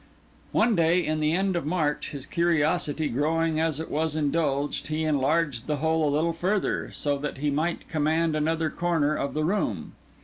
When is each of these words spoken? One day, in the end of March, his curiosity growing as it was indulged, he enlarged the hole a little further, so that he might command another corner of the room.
One 0.51 0.75
day, 0.75 1.05
in 1.05 1.19
the 1.19 1.33
end 1.33 1.55
of 1.55 1.63
March, 1.63 2.09
his 2.09 2.25
curiosity 2.25 3.07
growing 3.07 3.59
as 3.59 3.79
it 3.79 3.91
was 3.91 4.15
indulged, 4.15 4.87
he 4.87 5.03
enlarged 5.03 5.67
the 5.67 5.75
hole 5.75 6.09
a 6.09 6.09
little 6.09 6.33
further, 6.33 6.89
so 6.91 7.19
that 7.19 7.37
he 7.37 7.51
might 7.51 7.87
command 7.87 8.35
another 8.35 8.71
corner 8.71 9.15
of 9.15 9.35
the 9.35 9.43
room. 9.43 9.91